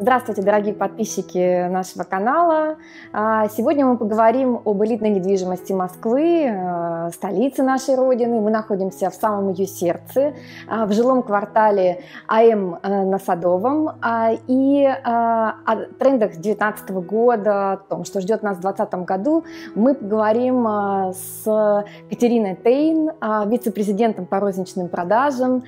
[0.00, 2.76] Здравствуйте, дорогие подписчики нашего канала.
[3.12, 8.40] А, сегодня мы поговорим об элитной недвижимости Москвы, э, столицы нашей Родины.
[8.40, 10.34] Мы находимся в самом ее сердце,
[10.68, 13.90] а, в жилом квартале АМ э, на Садовом.
[14.00, 19.44] А, и о трендах 2019 года, о том, что ждет нас в 2020 году,
[19.74, 20.64] мы поговорим
[21.12, 23.10] с Катериной Тейн,
[23.50, 25.64] вице-президентом по розничным продажам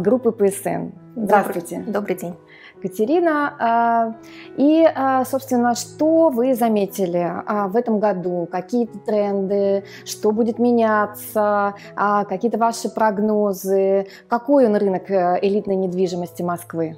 [0.00, 0.90] группы ПСН.
[1.16, 1.76] Здравствуйте.
[1.76, 2.34] Добрый, добрый день.
[2.80, 3.54] Катерина.
[3.58, 4.14] А,
[4.56, 8.48] и, а, собственно, что вы заметили а, в этом году?
[8.50, 9.84] Какие-то тренды?
[10.04, 11.74] Что будет меняться?
[11.94, 14.06] Какие-то ваши прогнозы?
[14.28, 16.96] Какой он рынок э, элитной недвижимости Москвы?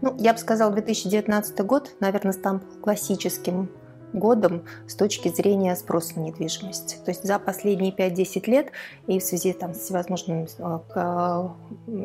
[0.00, 3.68] Ну, я бы сказала, 2019 год, наверное, стал классическим
[4.12, 7.04] годом с точки зрения спроса на недвижимость.
[7.04, 8.72] То есть за последние 5-10 лет
[9.06, 11.48] и в связи там, с всевозможным э,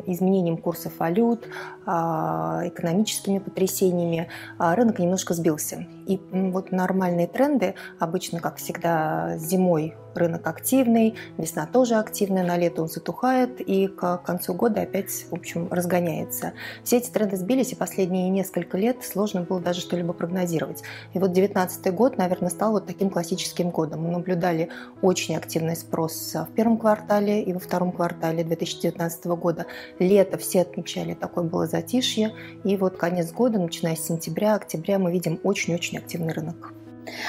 [0.06, 1.48] изменением курсов валют,
[1.86, 5.86] а, экономическими потрясениями, а, рынок немножко сбился.
[6.06, 12.82] И вот нормальные тренды, обычно, как всегда, зимой рынок активный, весна тоже активная, на лето
[12.82, 16.52] он затухает и к концу года опять, в общем, разгоняется.
[16.82, 20.82] Все эти тренды сбились, и последние несколько лет сложно было даже что-либо прогнозировать.
[21.14, 24.02] И вот 2019 год, наверное, стал вот таким классическим годом.
[24.04, 24.68] Мы наблюдали
[25.02, 29.66] очень активный спрос в первом квартале и во втором квартале 2019 года.
[29.98, 32.32] Лето все отмечали, такое было затишье.
[32.62, 36.72] И вот конец года, начиная с сентября, октября, мы видим очень-очень активный рынок.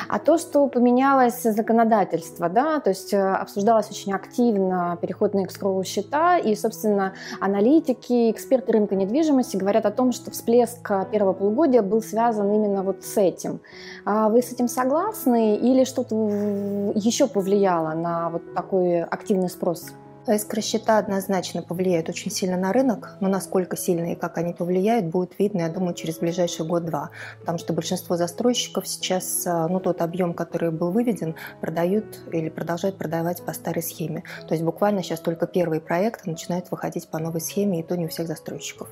[0.07, 5.83] А то, что поменялось законодательство, да, то есть э, обсуждалось очень активно переход на экскроу
[5.83, 12.01] счета, и, собственно, аналитики, эксперты рынка недвижимости говорят о том, что всплеск первого полугодия был
[12.01, 13.61] связан именно вот с этим.
[14.05, 16.15] А вы с этим согласны или что-то
[16.95, 19.91] еще повлияло на вот такой активный спрос?
[20.35, 25.37] Искросчета однозначно повлияют очень сильно на рынок, но насколько сильно и как они повлияют, будет
[25.39, 27.09] видно, я думаю, через ближайший год-два.
[27.39, 32.97] Потому что большинство застройщиков сейчас, а, ну, тот объем, который был выведен, продают или продолжают
[32.97, 34.23] продавать по старой схеме.
[34.47, 38.05] То есть буквально сейчас только первые проекты начинают выходить по новой схеме, и то не
[38.05, 38.87] у всех застройщиков.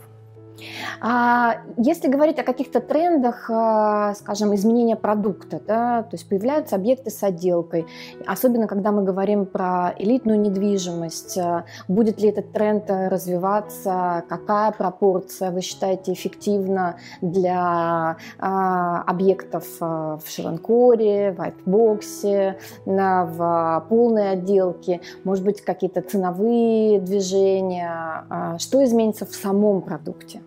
[1.00, 7.12] А если говорить о каких-то трендах, а, скажем, изменения продукта, да, то есть появляются объекты
[7.12, 7.86] с отделкой,
[8.26, 15.52] особенно когда мы говорим про элитную недвижимость, а, будет ли этот тренд развиваться, какая пропорция
[15.52, 25.62] вы считаете эффективна для а, объектов в ширенкоре, в вайтбоксе, в полной отделке, может быть,
[25.62, 30.42] какие-то ценовые движения, что изменится в самом продукте?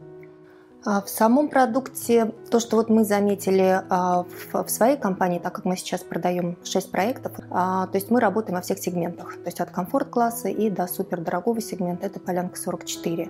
[0.83, 5.65] А, в самом продукте, то, что вот мы заметили а, в своей компании, так как
[5.67, 9.61] мы сейчас продаем 6 проектов, а, то есть мы работаем во всех сегментах, то есть
[9.61, 13.29] от комфорт-класса и до супердорогого сегмента, это полянка 44.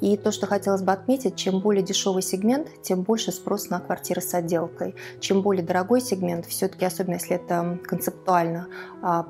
[0.00, 4.20] И то, что хотелось бы отметить, чем более дешевый сегмент, тем больше спрос на квартиры
[4.20, 4.94] с отделкой.
[5.20, 8.68] Чем более дорогой сегмент, все-таки, особенно если это концептуально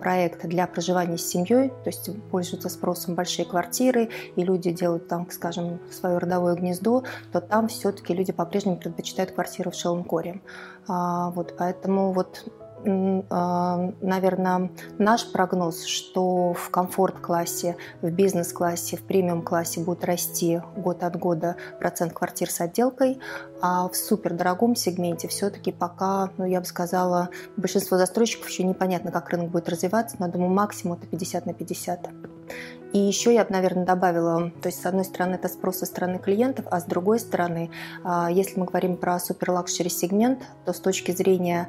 [0.00, 5.30] проект для проживания с семьей, то есть пользуются спросом большие квартиры, и люди делают там,
[5.30, 10.40] скажем, свое родовое гнездо, то там все-таки люди по-прежнему предпочитают квартиру в Шелленкоре.
[10.86, 19.80] А, вот, поэтому вот а, наверное, наш прогноз, что в комфорт-классе, в бизнес-классе, в премиум-классе
[19.80, 23.18] будет расти год от года процент квартир с отделкой,
[23.60, 29.30] а в супердорогом сегменте все-таки пока, ну, я бы сказала, большинство застройщиков еще непонятно, как
[29.30, 32.33] рынок будет развиваться, но, думаю, максимум это 50 на 50.
[32.94, 36.20] И еще я бы, наверное, добавила, то есть, с одной стороны, это спрос со стороны
[36.20, 37.70] клиентов, а с другой стороны,
[38.04, 41.68] а, если мы говорим про суперлакшери сегмент, то с точки зрения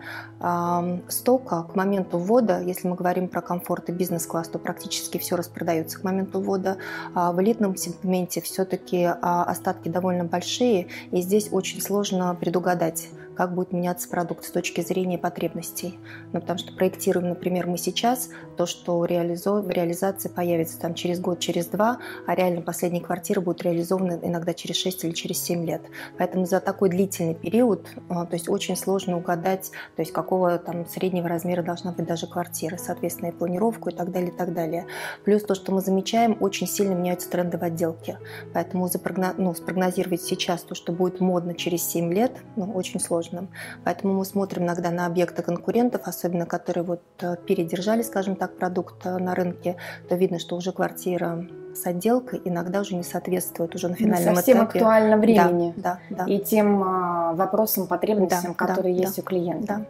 [1.07, 5.99] стока к моменту ввода, если мы говорим про комфорт и бизнес-класс, то практически все распродается
[5.99, 6.77] к моменту ввода.
[7.15, 13.71] А в элитном сегменте все-таки остатки довольно большие, и здесь очень сложно предугадать, как будет
[13.71, 15.99] меняться продукт с точки зрения потребностей.
[16.33, 19.61] Ну, потому что проектируем, например, мы сейчас то, что реализо...
[19.61, 24.53] в реализации появится там через год, через два, а реально последние квартиры будут реализованы иногда
[24.53, 25.81] через 6 или через 7 лет.
[26.17, 30.87] Поэтому за такой длительный период, а, то есть очень сложно угадать, то есть какого там
[30.87, 34.87] среднего размера должна быть даже квартира, соответственно, и планировку и так далее, и так далее.
[35.23, 38.19] Плюс то, что мы замечаем, очень сильно меняются тренды в отделке.
[38.53, 39.33] Поэтому запрогно...
[39.37, 43.49] ну, спрогнозировать сейчас то, что будет модно через 7 лет, ну, очень сложно сложным.
[43.83, 49.05] Поэтому мы смотрим иногда на объекты конкурентов, особенно которые вот э, передержали, скажем так, продукт
[49.05, 49.75] э, на рынке,
[50.09, 54.35] то видно, что уже квартира с отделкой иногда уже не соответствует уже на финальном не
[54.35, 54.79] совсем этапе.
[54.79, 56.31] актуально времени да, да, да.
[56.31, 59.67] и тем а, вопросам, потребностям, да, которые да, есть да, у клиента.
[59.67, 59.85] Да.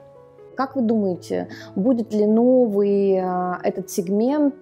[0.55, 3.21] Как вы думаете, будет ли новый
[3.63, 4.55] этот сегмент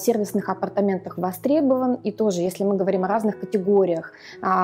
[0.00, 1.94] сервисных апартаментов востребован?
[1.94, 4.12] И тоже, если мы говорим о разных категориях,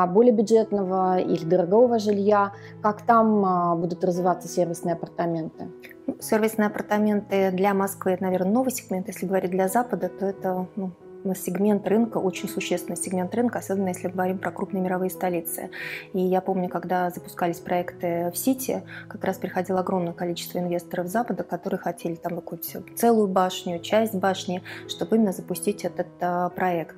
[0.09, 2.53] более бюджетного или дорогого жилья,
[2.83, 5.69] как там будут развиваться сервисные апартаменты?
[6.07, 9.09] Ну, сервисные апартаменты для Москвы, это, наверное, новый сегмент.
[9.09, 10.93] Если говорить для Запада, то это ну,
[11.35, 15.71] сегмент рынка, очень существенный сегмент рынка, особенно если говорим про крупные мировые столицы.
[16.13, 21.45] И я помню, когда запускались проекты в Сити, как раз приходило огромное количество инвесторов Запада,
[21.45, 26.97] которые хотели там какую-то целую башню, часть башни, чтобы именно запустить этот а, проект.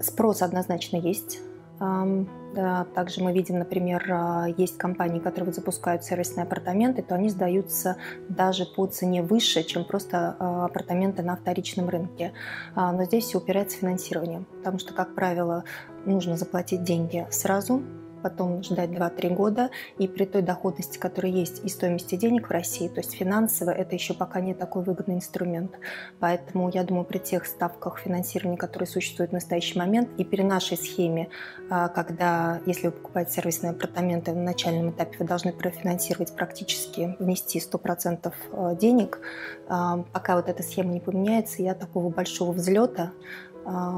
[0.00, 1.40] Спрос однозначно есть
[1.78, 7.96] также мы видим, например, а, есть компании, которые запускают сервисные апартаменты, то они сдаются
[8.28, 12.32] даже по цене выше, чем просто а, апартаменты на вторичном рынке.
[12.74, 15.64] А, но здесь все упирается в финансирование, потому что, как правило,
[16.06, 17.82] нужно заплатить деньги сразу,
[18.24, 22.88] потом ждать 2-3 года, и при той доходности, которая есть, и стоимости денег в России,
[22.88, 25.72] то есть финансово, это еще пока не такой выгодный инструмент.
[26.20, 30.78] Поэтому я думаю, при тех ставках финансирования, которые существуют в настоящий момент, и при нашей
[30.78, 31.28] схеме,
[31.68, 37.60] а, когда, если вы покупаете сервисные апартаменты, на начальном этапе вы должны профинансировать практически, внести
[37.60, 39.20] 100% а, денег,
[39.68, 43.12] а, пока вот эта схема не поменяется, я такого большого взлета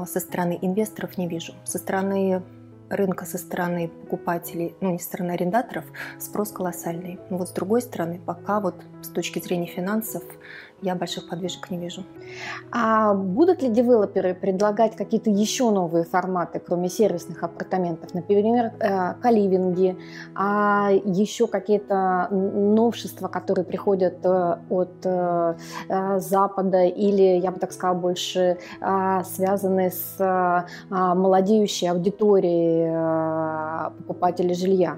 [0.05, 1.53] со стороны инвесторов не вижу.
[1.65, 2.41] Со стороны
[2.89, 5.85] рынка со стороны покупателей, ну не со стороны арендаторов,
[6.19, 7.19] спрос колоссальный.
[7.29, 10.23] Но вот с другой стороны, пока вот с точки зрения финансов
[10.81, 12.03] я больших подвижек не вижу.
[12.71, 18.13] А будут ли девелоперы предлагать какие-то еще новые форматы, кроме сервисных апартаментов?
[18.13, 19.97] Например, э, каливинги,
[20.35, 25.55] а еще какие-то новшества, которые приходят э, от э,
[26.19, 28.57] Запада или, я бы так сказала, больше
[29.25, 32.91] связаны с молодеющей аудиторией
[34.07, 34.97] покупателей жилья?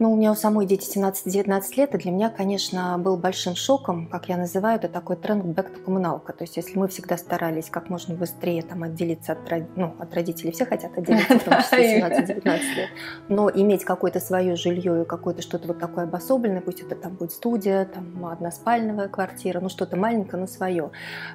[0.00, 4.06] Ну, у меня у самой дети 17-19 лет, и для меня, конечно, был большим шоком,
[4.06, 6.32] как я называю, это такой тренд back to коммуналка.
[6.32, 9.40] То есть если мы всегда старались как можно быстрее там, отделиться от,
[9.76, 12.44] ну, от родителей, все хотят отделиться, в том числе 17-19
[12.76, 12.88] лет,
[13.28, 17.32] но иметь какое-то свое жилье и какое-то что-то вот такое обособленное, пусть это там будет
[17.32, 20.92] студия, там односпальная квартира, ну что-то маленькое, но свое.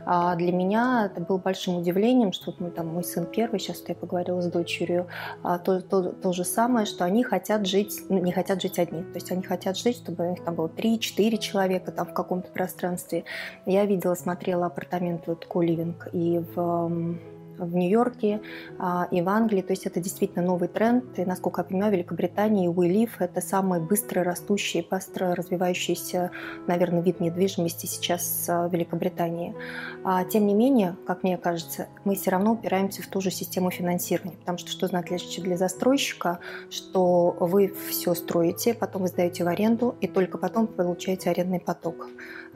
[0.07, 3.93] А для меня это было большим удивлением, что ну, там мой сын первый, сейчас я
[3.93, 5.05] поговорила с дочерью,
[5.43, 8.79] а, то, то, то же самое, что они хотят жить, ну, не хотят хотят жить
[8.79, 9.03] одни.
[9.03, 12.49] То есть они хотят жить, чтобы у них там было 3-4 человека там в каком-то
[12.51, 13.23] пространстве.
[13.65, 17.17] Я видела, смотрела апартаменты вот ко-ливинг и в
[17.57, 18.41] в Нью-Йорке
[18.77, 19.61] а, и в Англии.
[19.61, 21.17] То есть это действительно новый тренд.
[21.17, 26.31] И, насколько я понимаю, в Великобритании WeLive– это самый быстро растущий, быстро развивающийся,
[26.67, 29.55] наверное, вид недвижимости сейчас в Великобритании.
[30.03, 33.71] А, тем не менее, как мне кажется, мы все равно упираемся в ту же систему
[33.71, 34.37] финансирования.
[34.37, 39.95] Потому что что значит для застройщика, что вы все строите, потом вы сдаете в аренду,
[40.01, 42.07] и только потом получаете арендный поток.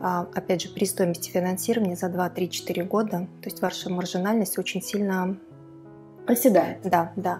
[0.02, 4.58] А, опять же, при стоимости финансирования за 2, 3, 4 года, то есть ваша маржинальность
[4.58, 5.38] очень сильно
[6.26, 6.80] проседает.
[6.84, 7.40] Да, да.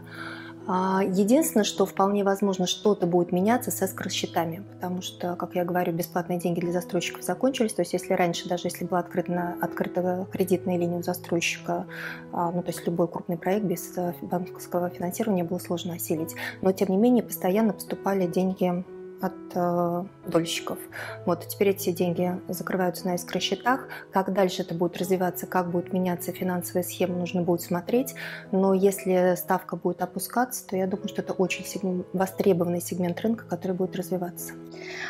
[0.72, 5.94] А, единственное, что вполне возможно, что-то будет меняться с эскро-счетами, потому что, как я говорю,
[5.94, 7.74] бесплатные деньги для застройщиков закончились.
[7.74, 11.88] То есть если раньше, даже если была открыта, открыта кредитная линия у застройщика,
[12.32, 16.36] а, ну, то есть любой крупный проект без э, банковского финансирования было сложно осилить.
[16.62, 18.84] Но, тем не менее, постоянно поступали деньги
[19.22, 20.78] от э, дольщиков.
[21.26, 23.88] Вот, теперь эти деньги закрываются на эскро-счетах.
[24.12, 28.16] Как дальше это будет развиваться, как будет меняться финансовая схема, нужно будет смотреть.
[28.52, 33.46] Но если ставка будет опускаться, то я думаю, что это очень сегмент, востребованный сегмент рынка,
[33.46, 34.54] который будет развиваться.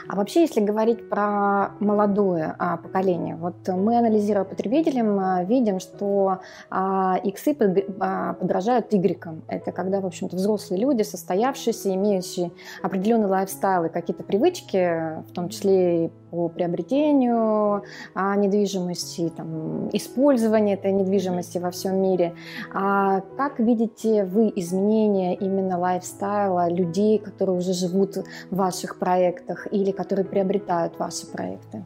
[0.08, 6.39] А вообще, если говорить про молодое а, поколение, вот мы, анализируя потребителям, а, видим, что
[6.70, 9.44] а, иксы под, а, подражают игрекам.
[9.48, 12.51] Это когда, в общем-то, взрослые люди, состоявшиеся, имеющие
[12.82, 20.77] определенный лайфстайл и какие-то привычки, в том числе и по приобретению а, недвижимости, там, использованию
[20.77, 22.36] этой недвижимости во всем мире.
[22.74, 28.18] А как видите вы изменения именно лайфстайла людей, которые уже живут
[28.50, 31.84] в ваших проектах или которые приобретают ваши проекты?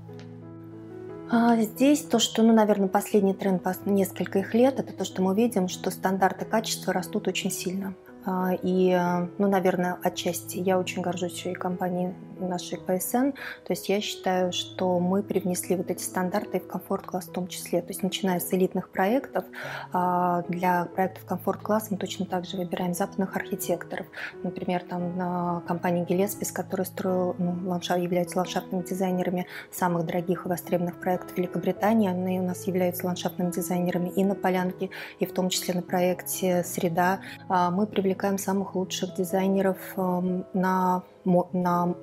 [1.32, 5.22] А, здесь то, что, ну, наверное, последний тренд по несколько их лет, это то, что
[5.22, 7.96] мы видим, что стандарты качества растут очень сильно.
[8.25, 8.98] А, и,
[9.38, 13.32] ну, наверное, отчасти я очень горжусь и компанией нашей ПСН.
[13.66, 17.82] То есть я считаю, что мы привнесли вот эти стандарты в комфорт-класс в том числе.
[17.82, 19.46] То есть начиная с элитных проектов,
[19.92, 24.08] а, для проектов комфорт-класса мы точно так же выбираем западных архитекторов.
[24.44, 31.00] Например, там компания Гелеспис, которая строила, ну, ландшафт, является ландшафтными дизайнерами самых дорогих и востребованных
[31.00, 32.10] проектов Великобритании.
[32.10, 36.63] Они у нас являются ландшафтными дизайнерами и на Полянке, и в том числе на проекте
[36.63, 37.20] «Среда».
[37.50, 41.96] А, мы привлекаем самых лучших дизайнеров на, на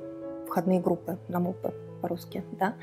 [0.50, 2.74] входные группы на МУПы по-русски, да,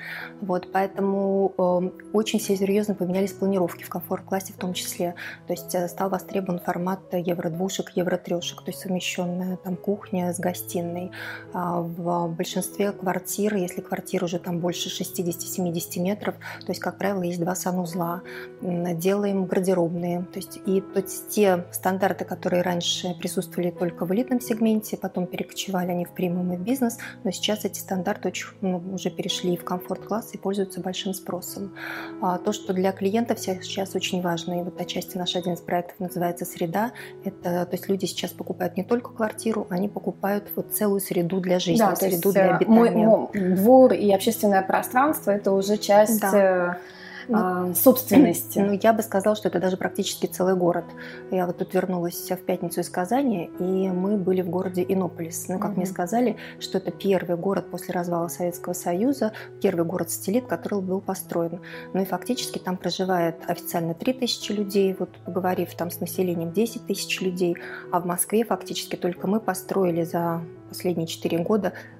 [0.41, 5.15] вот, поэтому э, очень серьезно поменялись планировки в комфорт-классе в том числе,
[5.47, 11.11] то есть э, стал востребован формат евро-двушек, евро-трешек, то есть совмещенная там кухня с гостиной.
[11.53, 17.23] А в большинстве квартир, если квартира уже там больше 60-70 метров, то есть, как правило,
[17.23, 18.21] есть два санузла,
[18.61, 24.41] делаем гардеробные, то есть, и то есть те стандарты, которые раньше присутствовали только в элитном
[24.41, 28.81] сегменте, потом перекочевали они в премиум и в бизнес, но сейчас эти стандарты очень, ну,
[28.93, 31.73] уже уже перешли в комфорт-класс и пользуются большим спросом.
[32.21, 35.99] А то, что для клиентов сейчас очень важно, и вот отчасти наш один из проектов
[35.99, 36.91] называется «Среда»,
[37.23, 41.59] это, то есть люди сейчас покупают не только квартиру, они покупают вот целую среду для
[41.59, 43.07] жизни, да, среду для э, обитания.
[43.07, 46.96] Мой, мой двор и общественное пространство– это уже часть да э,
[47.27, 48.59] ну, собственности.
[48.59, 50.85] Ну, я бы сказала, что это даже практически целый город.
[51.31, 55.47] Я вот тут вернулась в пятницу из Казани, и мы были в городе Иннополис.
[55.47, 55.77] Ну, как угу.
[55.77, 61.61] мне сказали, что это первый город после развала Советского Союза, первый город-сателлит, который был построен.
[61.93, 67.21] Ну и фактически там проживает официально 3000 людей, вот поговорив там с населением 10 тысяч
[67.21, 67.57] людей,
[67.91, 71.96] а в Москве фактически только мы построили за последние 4 года а,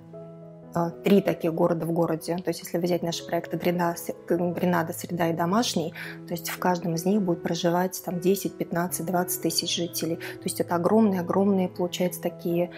[1.04, 2.36] три таких города в городе.
[2.38, 5.94] То есть если взять наши проекты Гренада, Среда и Домашний,
[6.28, 10.16] то есть в каждом из них будет проживать там 10, 15, 20 тысяч жителей.
[10.16, 12.72] То есть это огромные-огромные, получается, такие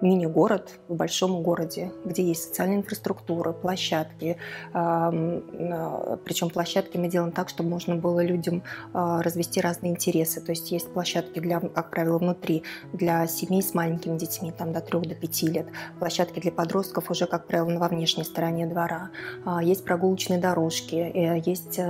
[0.00, 4.36] мини-город в большом городе, где есть социальная инфраструктура, площадки.
[4.72, 10.40] Причем площадки мы делаем так, чтобы можно было людям а, развести разные интересы.
[10.40, 14.80] То есть есть площадки для, как правило, внутри для семей с маленькими детьми, там до
[14.80, 15.66] 3 до 5 лет.
[15.98, 19.10] Площадки для подростков уже, как правило, во внешней стороне двора.
[19.44, 21.80] А, есть прогулочные дорожки, э, есть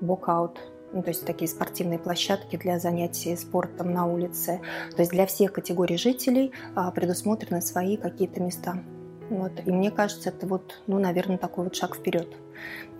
[0.00, 0.60] бокаут,
[0.92, 4.60] ну, то есть такие спортивные площадки для занятий спортом на улице.
[4.94, 8.82] То есть для всех категорий жителей а, предусмотрены свои какие-то места.
[9.28, 9.52] Вот.
[9.64, 12.28] И мне кажется, это вот, ну, наверное, такой вот шаг вперед.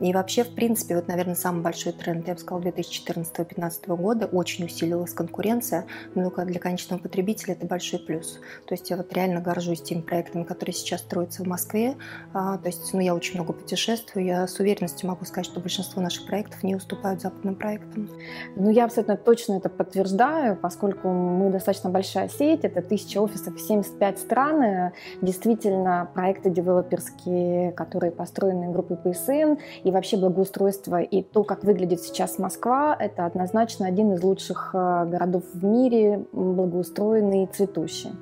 [0.00, 4.66] И вообще, в принципе, вот, наверное, самый большой тренд, я бы сказала, 2014-2015 года очень
[4.66, 8.40] усилилась конкуренция, но для конечного потребителя это большой плюс.
[8.66, 11.96] То есть я вот реально горжусь теми проектами, которые сейчас строятся в Москве.
[12.34, 16.02] А, то есть ну, я очень много путешествую, я с уверенностью могу сказать, что большинство
[16.02, 18.10] наших проектов не уступают западным проектам.
[18.56, 23.60] Ну, я абсолютно точно это подтверждаю, поскольку мы достаточно большая сеть, это тысяча офисов в
[23.60, 24.92] 75 стран.
[25.22, 29.45] Действительно, проекты девелоперские, которые построены группой PSN,
[29.84, 35.06] и вообще благоустройство, и то, как выглядит сейчас Москва, это однозначно один из лучших э,
[35.06, 38.12] городов в мире, благоустроенный и цветущий.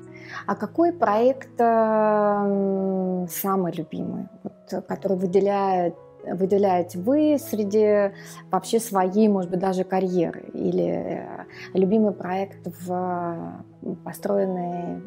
[0.46, 5.94] А какой проект э, самый любимый, вот, который выделяет
[6.26, 8.14] выделяете вы среди
[8.50, 13.64] вообще своей, может быть, даже карьеры или э, любимый проект, в,
[14.04, 15.02] построенный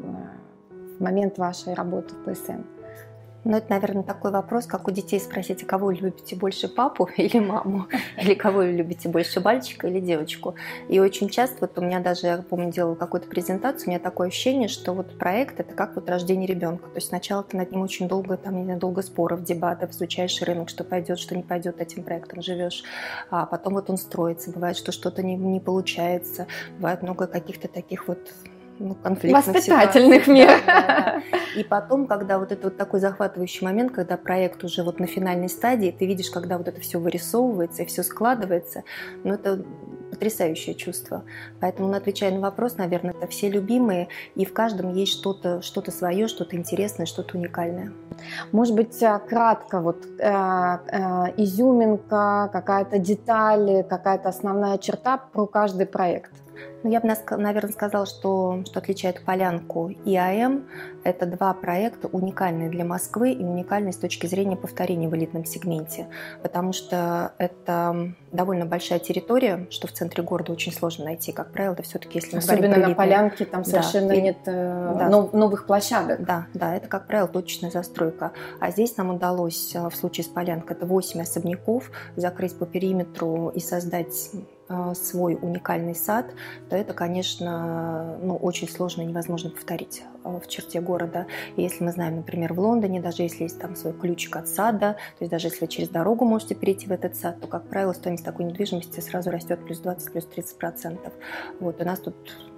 [0.70, 2.77] в момент вашей работы в ПСН?
[3.44, 7.38] Ну, это, наверное, такой вопрос, как у детей спросить, а кого любите больше, папу или
[7.38, 7.86] маму?
[8.20, 10.56] Или кого любите больше, мальчика или девочку?
[10.88, 14.28] И очень часто, вот у меня даже, я помню, делала какую-то презентацию, у меня такое
[14.28, 16.88] ощущение, что вот проект– это как вот рождение ребенка.
[16.88, 20.42] То есть сначала ты над ним очень долго, там, не знаю, долго споров, дебатов, изучаешь
[20.42, 22.82] рынок, что пойдет, что не пойдет этим проектом, живешь.
[23.30, 24.50] А потом вот он строится.
[24.50, 26.48] Бывает, что что-то не, не получается.
[26.78, 28.18] Бывает много каких-то таких вот
[28.78, 30.34] ну, конфликтных Воспитательных ситуаций.
[30.34, 30.62] мер.
[30.66, 31.60] Да, да, да.
[31.60, 35.48] И потом, когда вот это вот такой захватывающий момент, когда проект уже вот на финальной
[35.48, 38.84] стадии, ты видишь, когда вот это все вырисовывается и все складывается,
[39.24, 39.64] ну это
[40.10, 41.24] потрясающее чувство.
[41.60, 46.28] Поэтому, отвечая на вопрос, наверное, это все любимые, и в каждом есть что-то что свое,
[46.28, 47.92] что-то интересное, что-то уникальное.
[48.52, 55.86] Может быть, э, кратко, вот э, э, изюминка, какая-то деталь, какая-то основная черта про каждый
[55.86, 56.32] проект–
[56.82, 60.68] ну, я бы, наверное, сказала, что, что отличает «Полянку» и АМ–
[61.04, 66.06] это два проекта уникальные для Москвы и уникальные с точки зрения повторения в элитном сегменте,
[66.42, 71.72] потому что это довольно большая территория, что в центре города очень сложно найти, как правило,
[71.72, 75.66] это все-таки, если мы Особенно говорим на Полянке, там совершенно да, нет э, да, новых
[75.66, 76.24] площадок.
[76.24, 78.32] Да, да, это, как правило, точечная застройка.
[78.60, 83.48] А здесь нам удалось э, в случае с Полянкой это 8 особняков закрыть по периметру
[83.48, 84.30] и создать
[84.94, 86.26] свой уникальный сад,
[86.68, 91.26] то это, конечно, ну, очень сложно и невозможно повторить э, в черте города.
[91.56, 94.96] И если мы знаем, например, в Лондоне, даже если есть там свой ключик от сада,
[95.18, 97.92] то есть даже если вы через дорогу можете перейти в этот сад, то, как правило,
[97.92, 101.12] стоимость такой недвижимости сразу растет плюс 20, плюс 30 процентов.
[101.60, 102.14] Вот, у нас тут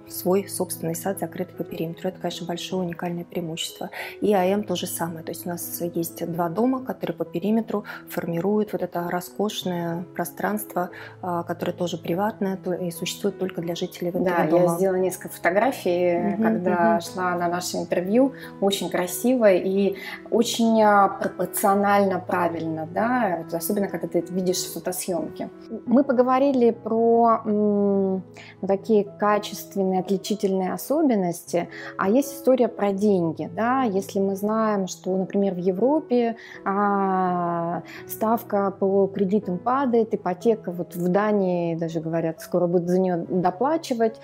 [0.09, 2.09] свой собственный сад, закрытый по периметру.
[2.09, 3.89] Это, конечно, большое уникальное преимущество.
[4.21, 5.23] И АМ то же самое.
[5.23, 10.89] То есть у нас есть два дома, которые по периметру формируют вот это роскошное пространство,
[11.21, 14.65] а, которое тоже приватное и существует только для жителей этого да, дома.
[14.65, 17.01] Да, я сделала несколько фотографий, угу, когда угу.
[17.01, 18.33] шла на наше интервью.
[18.59, 19.95] Очень красиво и
[20.29, 25.49] очень а, пропорционально правильно, да, особенно когда ты это видишь в фотосъемке.
[25.85, 28.23] Мы поговорили про м,
[28.65, 33.49] такие качественные отличительные особенности, а есть история про деньги.
[33.55, 33.83] Да?
[33.83, 41.07] Если мы знаем, что, например, в Европе а, ставка по кредитам падает, ипотека вот в
[41.09, 44.19] Дании даже говорят, скоро будут за нее доплачивать,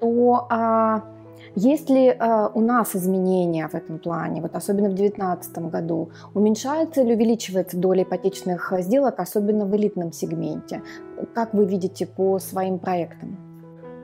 [0.00, 1.02] то а,
[1.56, 6.10] есть ли э, у нас изменения в этом плане, вот особенно в 2019 году?
[6.34, 10.82] Уменьшается или увеличивается доля ипотечных сделок, особенно в элитном сегменте?
[11.32, 13.43] Как вы видите по своим проектам?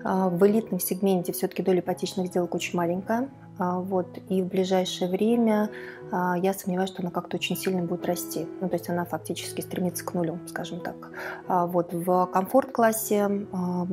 [0.05, 3.29] А, в элитном сегменте все-таки доля ипотечных сделок очень маленькая.
[3.61, 5.71] А, вот, и в ближайшее время
[6.11, 8.47] а, я сомневаюсь, что она как-то очень сильно будет расти.
[8.63, 10.97] Ну, то есть она фактически стремится к нулю, скажем так.
[11.47, 13.47] Вот, в комфорт-классе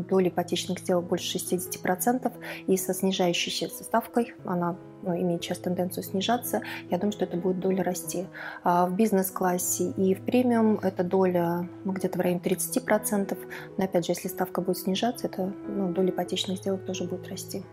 [0.09, 2.31] доля ипотечных сделок больше 60%,
[2.67, 7.59] и со снижающейся ставкой она ну, имеет сейчас тенденцию снижаться, я думаю, что эта будет
[7.59, 8.27] доля расти.
[8.63, 13.37] В бизнес-классе и в премиум эта доля ну, где-то в районе 30%,
[13.77, 17.63] но опять же, если ставка будет снижаться, это ну, доля ипотечных сделок тоже будет расти.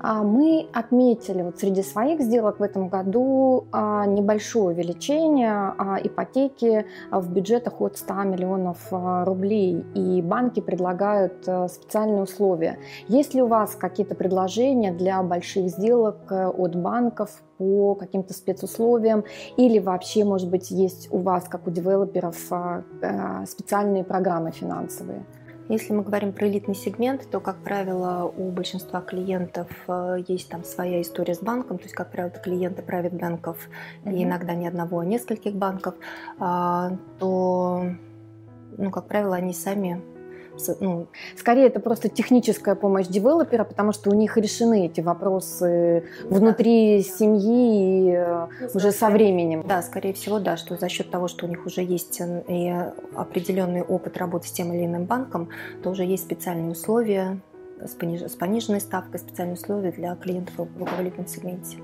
[0.00, 6.86] А, мы отметили вот среди своих сделок в этом году а, небольшое увеличение а, ипотеки
[7.10, 12.78] в бюджетах от 100 миллионов рублей, и банки предлагают специальные условия.
[13.08, 19.24] Есть ли у вас какие-то предложения для больших сделок э, от банков по каким-то спецусловиям,
[19.56, 22.82] или вообще, может быть, есть у вас, как у девелоперов, э,
[23.46, 25.24] специальные программы финансовые?
[25.68, 30.62] Если мы говорим про элитный сегмент, то, как правило, у большинства клиентов э, есть там
[30.62, 33.58] своя история с банком, то есть, как правило, клиенты правит банков,
[34.04, 34.14] mm-hmm.
[34.14, 35.96] и иногда не одного, а нескольких банков,
[36.38, 37.84] а, то,
[38.78, 40.00] ну, как правило, они сами
[40.80, 46.98] ну, скорее это просто техническая помощь девелопера, потому что у них решены эти вопросы внутри
[46.98, 47.16] да.
[47.16, 49.64] семьи э, ну, уже со временем.
[49.66, 52.74] Да, скорее всего, да, что за счет того, что у них уже есть э, и
[53.14, 55.48] определенный опыт работы с тем или иным банком,
[55.82, 57.40] то уже есть специальные условия
[57.80, 58.22] с, пониж...
[58.22, 61.78] с пониженной ставкой, специальные условия для клиентов в руководительном сегменте.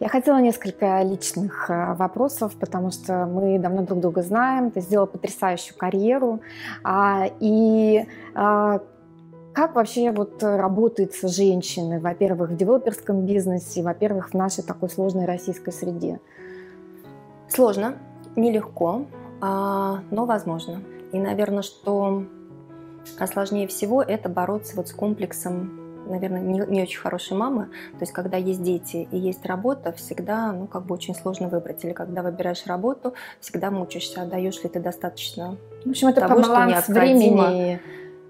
[0.00, 4.70] Я хотела несколько личных э, вопросов, потому что мы давно друг друга знаем.
[4.70, 6.40] Ты сделала потрясающую карьеру.
[6.84, 8.80] А, и а,
[9.52, 15.24] как вообще вот работает с женщиной, во-первых, в девелоперском бизнесе, во-первых, в нашей такой сложной
[15.24, 16.20] российской среде?
[17.48, 17.94] Сложно,
[18.36, 19.06] нелегко,
[19.40, 20.80] а, но возможно.
[21.10, 22.22] И, наверное, что
[23.32, 25.77] сложнее всего это бороться вот с комплексом
[26.08, 27.66] наверное, не, не очень хорошей мамы.
[27.92, 31.84] То есть, когда есть дети и есть работа, всегда, ну, как бы очень сложно выбрать.
[31.84, 36.64] Или когда выбираешь работу, всегда мучаешься, отдаешь ли ты достаточно В общем, это того, что
[36.64, 37.46] необходимо.
[37.46, 37.80] Времени.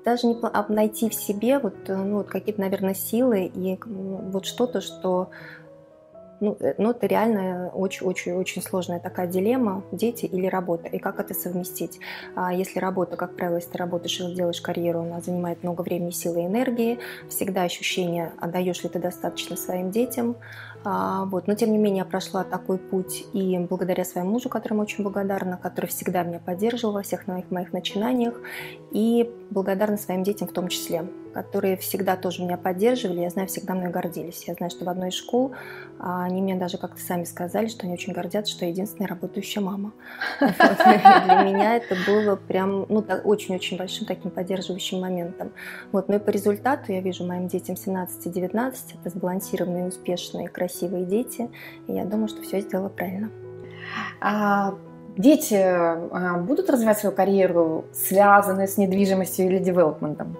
[0.04, 4.80] Даже не а найти в себе вот, ну, вот какие-то, наверное, силы и вот что-то,
[4.80, 5.30] что
[6.40, 11.98] ну, ну, это реально очень-очень-очень сложная такая дилемма, дети или работа, и как это совместить.
[12.34, 16.10] А если работа, как правило, если ты работаешь и делаешь карьеру, она занимает много времени,
[16.10, 16.98] силы и энергии,
[17.28, 20.36] всегда ощущение, отдаешь ли ты достаточно своим детям,
[20.84, 21.46] а, вот.
[21.46, 25.58] Но тем не менее я прошла такой путь и благодаря своему мужу, которому очень благодарна,
[25.60, 28.40] который всегда меня поддерживал во всех моих, моих начинаниях,
[28.92, 31.04] и благодарна своим детям в том числе,
[31.42, 34.44] которые всегда тоже меня поддерживали, я знаю, всегда мной гордились.
[34.46, 35.52] Я знаю, что в одной из школ
[35.98, 39.62] а, они мне даже как-то сами сказали, что они очень гордятся, что я единственная работающая
[39.62, 39.92] мама.
[40.40, 45.52] Для меня это было прям ну, очень-очень большим таким поддерживающим моментом.
[45.92, 46.08] Вот.
[46.08, 51.50] Но и по результату я вижу моим детям 17-19, это сбалансированные, успешные, красивые красивые дети.
[51.86, 53.30] И я думаю, что все сделала правильно.
[54.20, 54.74] А
[55.16, 60.36] дети а, будут развивать свою карьеру, связанную с недвижимостью или девелопментом?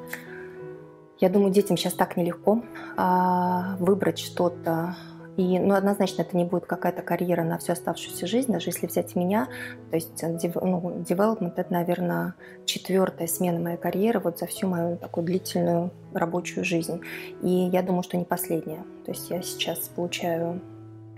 [1.21, 2.63] Я думаю, детям сейчас так нелегко
[2.97, 4.97] а, выбрать что-то.
[5.37, 9.15] И, ну, однозначно, это не будет какая-то карьера на всю оставшуюся жизнь, даже если взять
[9.15, 9.47] меня.
[9.91, 15.25] То есть, ну, development– это, наверное, четвертая смена моей карьеры вот за всю мою такую
[15.25, 17.01] длительную рабочую жизнь.
[17.43, 18.83] И я думаю, что не последняя.
[19.05, 20.61] То есть я сейчас получаю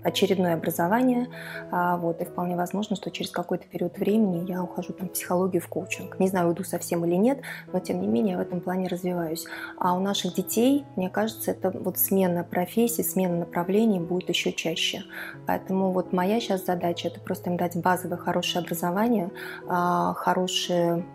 [0.03, 1.27] очередное образование,
[1.71, 5.61] а, вот, и вполне возможно, что через какой-то период времени я ухожу там, в психологию,
[5.61, 6.19] в коучинг.
[6.19, 9.45] Не знаю, уйду совсем или нет, но тем не менее в этом плане развиваюсь.
[9.77, 15.03] А у наших детей, мне кажется, это вот смена профессии, смена направлений будет еще чаще.
[15.45, 19.31] Поэтому вот моя сейчас задача– это просто им дать базовое хорошее образование,
[19.67, 21.05] а, хороший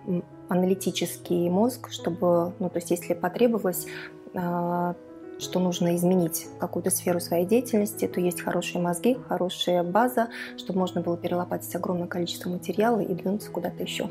[0.49, 3.87] аналитический мозг, чтобы, ну, то есть если потребовалось,
[4.35, 4.95] а,
[5.39, 11.01] что нужно изменить какую-то сферу своей деятельности, то есть хорошие мозги, хорошая база, чтобы можно
[11.01, 14.09] было перелопатить огромное количество материала и двинуться куда-то еще.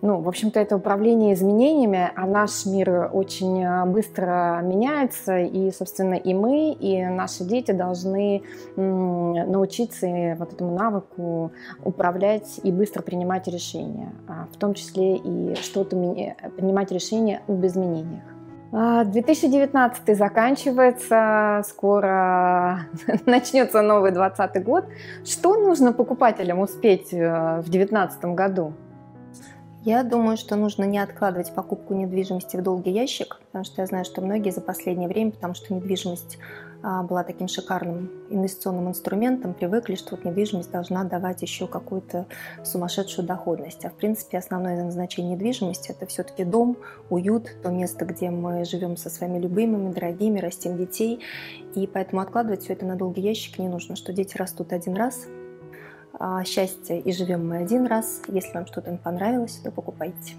[0.00, 6.14] Ну, в общем-то, это управление изменениями, а наш мир очень а, быстро меняется, и, собственно,
[6.14, 8.42] и мы, и наши дети должны
[8.76, 11.52] научиться вот этому навыку
[11.84, 15.96] управлять и быстро принимать решения, а, в том числе и что-то
[16.56, 18.37] принимать решения об изменениях.
[18.70, 22.80] 2019 а, заканчивается, скоро
[23.26, 24.84] начнется новый 2020 год.
[25.24, 28.74] Что нужно покупателям успеть э, в 2019 году?
[29.84, 34.04] Я думаю, что нужно не откладывать покупку недвижимости в долгий ящик, потому что я знаю,
[34.04, 36.38] что многие за последнее время, потому что недвижимость
[36.82, 42.26] была таким шикарным инвестиционным инструментом, привыкли, что вот недвижимость должна давать еще какую-то
[42.64, 43.84] сумасшедшую доходность.
[43.84, 46.76] А в принципе основное назначение недвижимости– это все-таки дом,
[47.10, 51.20] уют, то место, где мы живем со своими любимыми, дорогими, растим детей.
[51.74, 55.26] И поэтому откладывать все это на долгий ящик не нужно, что дети растут один раз–
[56.18, 58.22] а, счастье и живем мы один раз.
[58.28, 60.34] Если вам что-то понравилось, то покупайте.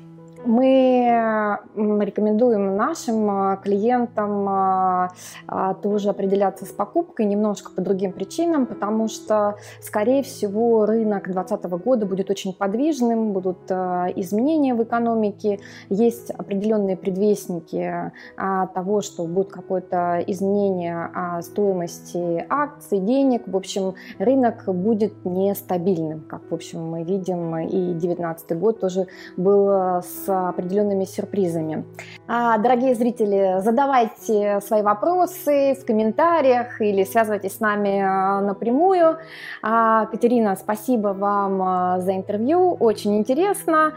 [0.46, 5.10] Мы рекомендуем нашим а, клиентам а,
[5.48, 11.84] а, тоже определяться с покупкой немножко по другим причинам, потому что, скорее всего, рынок 2020
[11.84, 20.24] года будет очень подвижным, будут изменения в экономике, есть определенные предвестники того, что будет какое-то
[20.28, 23.44] изменение стоимости акций, денег.
[23.46, 29.70] В общем, рынок будет нестабильным, как, в общем, мы видим, и 2019 год тоже был
[30.02, 31.86] с определенными сюрпризами.
[32.28, 39.18] А, дорогие зрители, задавайте свои вопросы в комментариях или связывайтесь с нами а, напрямую.
[39.62, 43.94] А, Катерина, спасибо вам за интервью, очень интересно.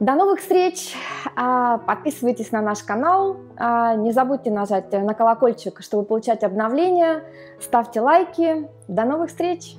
[0.00, 0.94] До новых встреч!
[1.36, 3.36] Подписывайтесь на наш канал,
[3.98, 7.24] не забудьте нажать на колокольчик, чтобы получать обновления,
[7.60, 8.66] ставьте лайки.
[8.88, 9.76] До новых встреч!